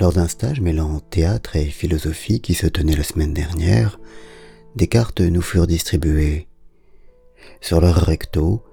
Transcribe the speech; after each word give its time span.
Lors 0.00 0.12
d'un 0.12 0.28
stage 0.28 0.60
mêlant 0.60 1.00
théâtre 1.00 1.56
et 1.56 1.66
philosophie 1.66 2.40
qui 2.40 2.54
se 2.54 2.66
tenait 2.66 2.96
la 2.96 3.02
semaine 3.04 3.34
dernière, 3.34 4.00
des 4.76 4.86
cartes 4.86 5.20
nous 5.20 5.42
furent 5.42 5.66
distribuées. 5.66 6.48
Sur 7.60 7.80
leur 7.80 7.94
recto 7.94 8.64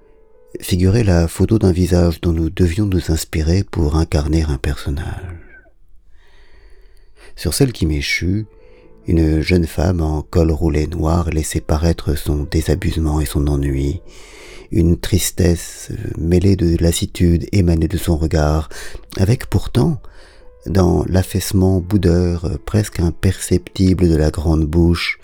figurait 0.60 1.04
la 1.04 1.28
photo 1.28 1.58
d'un 1.58 1.72
visage 1.72 2.20
dont 2.20 2.32
nous 2.32 2.50
devions 2.50 2.86
nous 2.86 3.10
inspirer 3.10 3.62
pour 3.62 3.96
incarner 3.96 4.42
un 4.42 4.58
personnage. 4.58 5.36
Sur 7.36 7.54
celle 7.54 7.72
qui 7.72 7.86
m'échut, 7.86 8.46
une 9.06 9.40
jeune 9.40 9.66
femme 9.66 10.00
en 10.00 10.22
col 10.22 10.50
roulé 10.50 10.86
noir 10.86 11.30
laissait 11.30 11.60
paraître 11.60 12.14
son 12.14 12.44
désabusement 12.44 13.20
et 13.20 13.26
son 13.26 13.46
ennui. 13.46 14.00
Une 14.70 14.98
tristesse 14.98 15.90
mêlée 16.16 16.56
de 16.56 16.76
lassitude 16.82 17.48
émanait 17.52 17.88
de 17.88 17.98
son 17.98 18.16
regard, 18.16 18.68
avec 19.18 19.46
pourtant, 19.46 20.00
dans 20.66 21.04
l'affaissement 21.08 21.80
boudeur 21.80 22.58
presque 22.64 23.00
imperceptible 23.00 24.08
de 24.08 24.16
la 24.16 24.30
grande 24.30 24.64
bouche, 24.64 25.18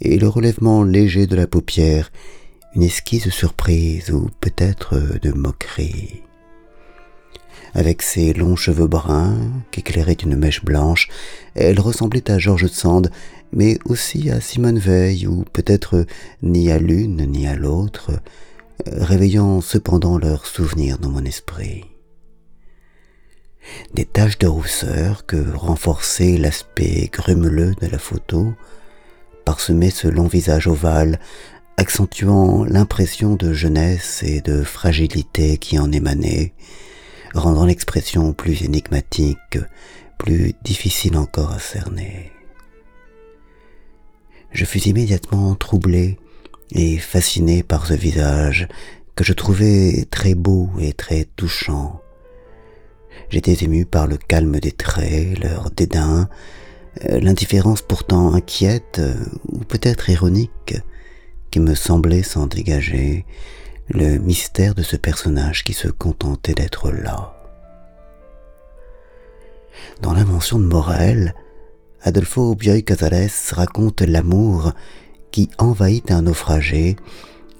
et 0.00 0.18
le 0.18 0.28
relèvement 0.28 0.84
léger 0.84 1.26
de 1.26 1.36
la 1.36 1.46
paupière, 1.46 2.12
une 2.74 2.82
esquisse 2.82 3.30
surprise 3.30 4.10
ou 4.10 4.28
peut-être 4.40 5.18
de 5.20 5.32
moquerie. 5.32 6.22
Avec 7.74 8.02
ses 8.02 8.32
longs 8.32 8.56
cheveux 8.56 8.86
bruns, 8.86 9.36
qu'éclairait 9.70 10.12
une 10.14 10.36
mèche 10.36 10.64
blanche, 10.64 11.08
elle 11.54 11.80
ressemblait 11.80 12.30
à 12.30 12.38
George 12.38 12.66
Sand, 12.66 13.10
mais 13.52 13.78
aussi 13.84 14.30
à 14.30 14.40
Simone 14.40 14.78
Veil, 14.78 15.26
ou 15.26 15.44
peut-être 15.52 16.06
ni 16.42 16.70
à 16.70 16.78
l'une 16.78 17.26
ni 17.26 17.46
à 17.46 17.56
l'autre, 17.56 18.12
réveillant 18.86 19.60
cependant 19.60 20.18
leurs 20.18 20.46
souvenirs 20.46 20.98
dans 20.98 21.10
mon 21.10 21.24
esprit. 21.24 21.84
Des 23.94 24.04
taches 24.04 24.38
de 24.38 24.46
rousseur 24.46 25.26
que 25.26 25.50
renforçait 25.54 26.36
l'aspect 26.36 27.08
grumeleux 27.12 27.74
de 27.80 27.86
la 27.86 27.98
photo 27.98 28.52
parsemaient 29.44 29.90
ce 29.90 30.08
long 30.08 30.26
visage 30.26 30.66
ovale, 30.66 31.18
accentuant 31.78 32.64
l'impression 32.64 33.34
de 33.34 33.52
jeunesse 33.52 34.22
et 34.22 34.40
de 34.40 34.62
fragilité 34.62 35.56
qui 35.56 35.78
en 35.78 35.90
émanait, 35.90 36.52
rendant 37.34 37.64
l'expression 37.64 38.32
plus 38.34 38.62
énigmatique, 38.62 39.58
plus 40.18 40.52
difficile 40.62 41.16
encore 41.16 41.52
à 41.52 41.58
cerner. 41.58 42.30
Je 44.52 44.64
fus 44.64 44.80
immédiatement 44.80 45.54
troublé 45.54 46.18
et 46.72 46.98
fasciné 46.98 47.62
par 47.62 47.86
ce 47.86 47.94
visage 47.94 48.68
que 49.14 49.24
je 49.24 49.32
trouvais 49.32 50.06
très 50.10 50.34
beau 50.34 50.68
et 50.78 50.92
très 50.92 51.24
touchant. 51.24 52.00
J'étais 53.30 53.64
ému 53.64 53.84
par 53.84 54.06
le 54.06 54.16
calme 54.16 54.58
des 54.60 54.72
traits, 54.72 55.38
leur 55.38 55.70
dédain, 55.70 56.28
l'indifférence 57.04 57.82
pourtant 57.82 58.34
inquiète 58.34 59.00
ou 59.46 59.58
peut-être 59.58 60.10
ironique 60.10 60.76
qui 61.50 61.60
me 61.60 61.74
semblait 61.74 62.22
s'en 62.22 62.46
dégager, 62.46 63.24
le 63.88 64.18
mystère 64.18 64.74
de 64.74 64.82
ce 64.82 64.96
personnage 64.96 65.64
qui 65.64 65.72
se 65.72 65.88
contentait 65.88 66.54
d'être 66.54 66.90
là. 66.90 67.34
Dans 70.02 70.12
l'invention 70.12 70.58
de 70.58 70.64
Morel, 70.64 71.34
Adolfo 72.02 72.54
Bioy 72.54 72.84
Casares 72.84 73.52
raconte 73.52 74.02
l'amour 74.02 74.72
qui 75.30 75.50
envahit 75.58 76.10
un 76.10 76.22
naufragé 76.22 76.96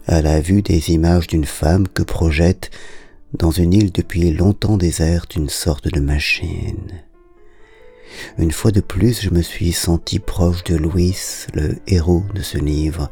à 0.06 0.22
la 0.22 0.41
vue 0.41 0.62
des 0.62 0.91
images 0.91 1.27
d'une 1.27 1.45
femme 1.45 1.89
que 1.89 2.03
projette 2.03 2.70
dans 3.34 3.51
une 3.51 3.73
île 3.73 3.93
depuis 3.93 4.33
longtemps 4.33 4.77
déserte 4.77 5.37
une 5.37 5.48
sorte 5.48 5.93
de 5.93 6.01
machine. 6.01 7.03
Une 8.39 8.53
fois 8.53 8.71
de 8.71 8.81
plus, 8.81 9.21
je 9.21 9.31
me 9.31 9.43
suis 9.43 9.73
senti 9.73 10.19
proche 10.19 10.65
de 10.65 10.77
Louis, 10.77 11.17
le 11.55 11.77
héros 11.87 12.25
de 12.34 12.41
ce 12.41 12.59
livre. 12.59 13.11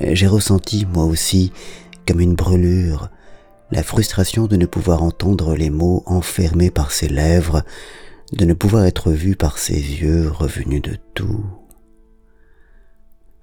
J'ai 0.00 0.26
ressenti, 0.26 0.86
moi 0.86 1.04
aussi, 1.04 1.52
comme 2.06 2.20
une 2.20 2.34
brûlure, 2.34 3.10
la 3.70 3.82
frustration 3.82 4.46
de 4.46 4.56
ne 4.56 4.66
pouvoir 4.66 5.02
entendre 5.02 5.54
les 5.54 5.70
mots 5.70 6.02
enfermés 6.06 6.70
par 6.70 6.90
ses 6.90 7.08
lèvres, 7.08 7.62
de 8.32 8.44
ne 8.44 8.54
pouvoir 8.54 8.84
être 8.84 9.12
vu 9.12 9.36
par 9.36 9.58
ses 9.58 9.74
yeux 9.74 10.28
revenus 10.28 10.82
de 10.82 10.96
tout. 11.14 11.44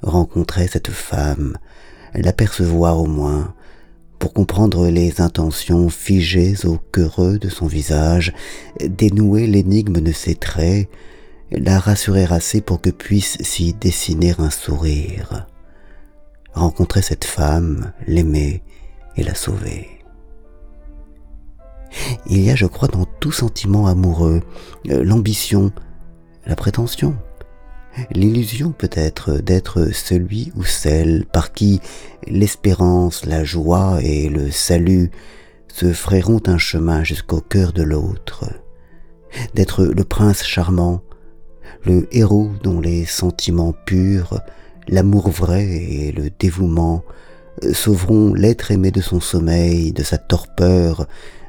Rencontrer 0.01 0.67
cette 0.67 0.91
femme, 0.91 1.57
l'apercevoir 2.13 2.99
au 2.99 3.05
moins, 3.05 3.53
pour 4.21 4.31
comprendre 4.31 4.87
les 4.87 5.19
intentions 5.19 5.89
figées 5.89 6.65
au 6.65 6.77
cœureux 6.77 7.37
de 7.37 7.49
son 7.49 7.67
visage, 7.67 8.31
dénouer 8.79 9.47
l'énigme 9.47 9.99
de 9.99 10.13
ses 10.13 10.35
traits, 10.35 10.87
la 11.51 11.79
rassurer 11.79 12.25
assez 12.29 12.61
pour 12.61 12.79
que 12.79 12.91
puisse 12.91 13.37
s'y 13.41 13.73
dessiner 13.73 14.33
un 14.37 14.49
sourire 14.49 15.47
rencontrer 16.53 17.01
cette 17.01 17.25
femme, 17.25 17.93
l'aimer 18.07 18.63
et 19.15 19.23
la 19.23 19.35
sauver. 19.35 19.87
Il 22.27 22.41
y 22.41 22.49
a, 22.49 22.55
je 22.55 22.65
crois, 22.65 22.87
dans 22.87 23.05
tout 23.19 23.31
sentiment 23.31 23.87
amoureux, 23.87 24.41
euh, 24.89 25.03
l'ambition, 25.03 25.71
la 26.45 26.55
prétention, 26.55 27.15
l'illusion 28.11 28.71
peut-être 28.71 29.37
d'être 29.37 29.93
celui 29.93 30.51
ou 30.55 30.63
celle 30.63 31.25
par 31.25 31.53
qui 31.53 31.81
l'espérance, 32.27 33.25
la 33.25 33.43
joie 33.43 33.99
et 34.01 34.29
le 34.29 34.51
salut 34.51 35.11
se 35.67 35.93
frayeront 35.93 36.41
un 36.47 36.57
chemin 36.57 37.03
jusqu'au 37.03 37.41
cœur 37.41 37.73
de 37.73 37.83
l'autre, 37.83 38.45
d'être 39.53 39.85
le 39.85 40.03
prince 40.03 40.43
charmant, 40.43 41.01
le 41.83 42.07
héros 42.11 42.51
dont 42.63 42.79
les 42.79 43.05
sentiments 43.05 43.73
purs 43.85 44.41
l'amour 44.87 45.29
vrai 45.29 45.65
et 45.65 46.11
le 46.11 46.29
dévouement 46.29 47.03
sauveront 47.73 48.33
l'être 48.33 48.71
aimé 48.71 48.91
de 48.91 49.01
son 49.01 49.19
sommeil, 49.19 49.91
de 49.91 50.03
sa 50.03 50.17
torpeur, 50.17 51.07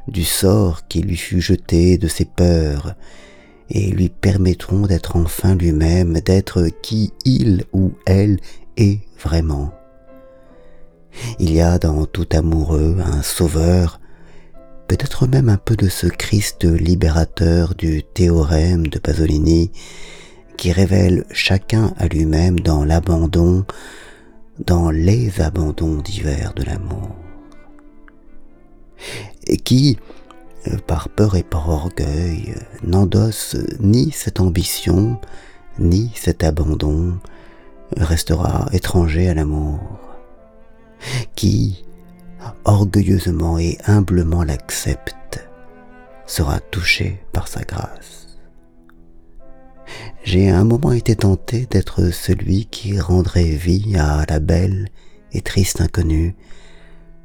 du 0.09 0.25
sort 0.25 0.87
qui 0.89 1.01
lui 1.01 1.17
fut 1.17 1.41
jeté, 1.41 1.99
de 1.99 2.09
ses 2.09 2.25
peurs, 2.25 2.95
et 3.71 3.91
lui 3.91 4.09
permettront 4.09 4.83
d'être 4.83 5.17
enfin 5.17 5.55
lui-même, 5.55 6.15
d'être 6.21 6.69
qui 6.83 7.13
il 7.25 7.65
ou 7.73 7.93
elle 8.07 8.39
est 8.77 9.01
vraiment. 9.19 9.73
Il 11.39 11.53
y 11.53 11.61
a 11.61 11.79
dans 11.79 12.07
tout 12.07 12.29
amoureux 12.33 12.97
un 13.05 13.23
sauveur, 13.23 14.01
peut-être 14.89 15.27
même 15.27 15.49
un 15.49 15.57
peu 15.57 15.77
de 15.77 15.89
ce 15.89 16.07
Christ 16.07 16.65
libérateur 16.65 17.75
du 17.75 18.03
théorème 18.03 18.87
de 18.87 18.99
Pasolini, 18.99 19.71
qui 20.57 20.73
révèle 20.73 21.25
chacun 21.33 21.93
à 21.99 22.07
lui-même 22.07 22.61
dans 22.61 22.85
l'abandon, 22.85 23.65
dans 24.65 24.91
les 24.91 25.41
abandons 25.41 25.97
divers 25.97 26.55
de 26.55 26.63
l'amour. 26.63 27.17
Et 29.47 29.57
qui, 29.57 29.99
par 30.87 31.09
peur 31.09 31.37
et 31.37 31.43
par 31.43 31.69
orgueil, 31.69 32.55
n'endosse 32.83 33.57
ni 33.81 34.11
cette 34.13 34.41
ambition, 34.41 35.21
ni 35.79 36.11
cet 36.15 36.45
abandon, 36.45 37.19
restera 37.97 38.69
étranger 38.73 39.29
à 39.29 39.35
l'amour, 39.35 39.81
qui, 41.35 41.85
orgueilleusement 42.65 43.59
et 43.59 43.79
humblement 43.87 44.45
l'accepte, 44.45 45.47
sera 46.27 46.61
touché 46.61 47.21
par 47.33 47.49
sa 47.49 47.63
grâce. 47.63 48.39
J'ai 50.25 50.49
un 50.49 50.65
moment 50.65 50.93
été 50.93 51.17
tenté 51.17 51.67
d'être 51.67 52.11
celui 52.11 52.67
qui 52.67 52.99
rendrait 52.99 53.45
vie 53.45 53.97
à 53.97 54.25
la 54.29 54.39
belle 54.39 54.89
et 55.33 55.43
triste 55.43 55.81
inconnue, 55.81 56.37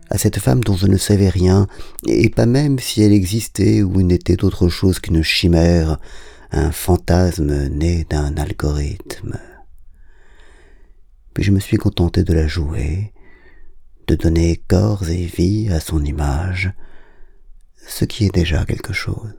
à 0.09 0.18
cette 0.18 0.40
femme 0.40 0.63
dont 0.63 0.75
je 0.75 0.88
ne 0.88 0.97
savais 0.97 1.29
rien, 1.29 1.68
et 2.06 2.29
pas 2.29 2.45
même 2.45 2.79
si 2.79 3.01
elle 3.01 3.13
existait 3.13 3.84
ou 3.84 4.01
n'était 4.01 4.44
autre 4.44 4.69
chose 4.69 5.00
qu'une 5.00 5.23
chimère, 5.23 5.97
un 6.52 6.72
fantasme 6.72 7.67
né 7.67 8.05
d'un 8.09 8.35
algorithme. 8.37 9.37
Puis 11.34 11.43
je 11.43 11.52
me 11.52 11.59
suis 11.59 11.78
contenté 11.78 12.23
de 12.23 12.34
la 12.34 12.47
jouer, 12.47 13.14
de 14.08 14.16
donner 14.16 14.61
corps 14.67 15.09
et 15.09 15.26
vie 15.26 15.70
à 15.70 15.79
son 15.79 16.03
image, 16.03 16.72
ce 17.87 18.05
qui 18.05 18.26
est 18.26 18.34
déjà 18.34 18.66
quelque 18.66 18.93
chose. 18.93 19.35